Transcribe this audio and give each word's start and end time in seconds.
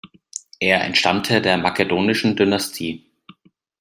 Er 0.59 0.83
entstammte 0.83 1.43
der 1.43 1.59
Makedonischen 1.59 2.35
Dynastie. 2.35 3.05